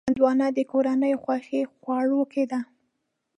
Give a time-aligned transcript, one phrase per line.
[0.09, 2.59] هندوانه د کورنیو خوښې خوړو کې ده.